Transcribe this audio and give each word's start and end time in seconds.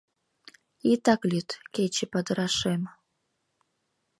Итак 0.91 1.21
лӱд, 1.29 1.49
кече 1.75 2.05
падырашем... 2.11 2.81